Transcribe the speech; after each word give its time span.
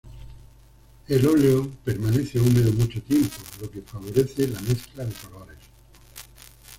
El 1.09 1.27
óleo 1.27 1.69
permanece 1.85 2.39
húmedo 2.39 2.71
mucho 2.73 2.99
tiempo, 3.03 3.35
lo 3.61 3.69
que 3.69 3.81
favorece 3.83 4.47
la 4.47 4.59
mezcla 4.61 5.05
de 5.05 5.13
colores. 5.13 5.59